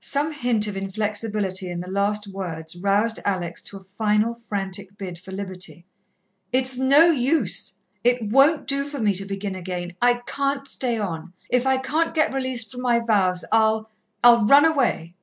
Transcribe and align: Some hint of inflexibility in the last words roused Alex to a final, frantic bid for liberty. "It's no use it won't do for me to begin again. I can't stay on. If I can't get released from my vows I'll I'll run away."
Some 0.00 0.32
hint 0.32 0.66
of 0.66 0.76
inflexibility 0.76 1.70
in 1.70 1.78
the 1.78 1.86
last 1.88 2.26
words 2.26 2.74
roused 2.74 3.20
Alex 3.24 3.62
to 3.62 3.76
a 3.76 3.84
final, 3.84 4.34
frantic 4.34 4.98
bid 4.98 5.16
for 5.20 5.30
liberty. 5.30 5.86
"It's 6.52 6.76
no 6.76 7.06
use 7.12 7.76
it 8.02 8.20
won't 8.20 8.66
do 8.66 8.84
for 8.88 8.98
me 8.98 9.14
to 9.14 9.24
begin 9.24 9.54
again. 9.54 9.94
I 10.02 10.14
can't 10.26 10.66
stay 10.66 10.98
on. 10.98 11.34
If 11.48 11.68
I 11.68 11.76
can't 11.76 12.14
get 12.14 12.34
released 12.34 12.72
from 12.72 12.80
my 12.82 12.98
vows 12.98 13.44
I'll 13.52 13.88
I'll 14.24 14.44
run 14.44 14.64
away." 14.64 15.14